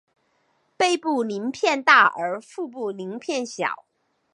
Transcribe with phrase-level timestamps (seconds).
[0.77, 3.85] 背部鳞片大而腹部鳞片小。